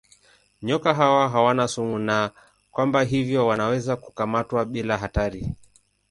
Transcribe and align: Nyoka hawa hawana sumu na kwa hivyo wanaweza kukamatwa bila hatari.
Nyoka 0.61 0.93
hawa 0.93 1.29
hawana 1.29 1.67
sumu 1.67 1.99
na 1.99 2.31
kwa 2.71 3.03
hivyo 3.03 3.47
wanaweza 3.47 3.95
kukamatwa 3.95 4.65
bila 4.65 4.97
hatari. 4.97 5.55